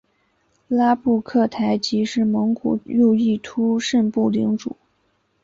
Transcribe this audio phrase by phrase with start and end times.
[0.67, 4.75] 拉布克台吉是蒙古右翼兀慎部领主。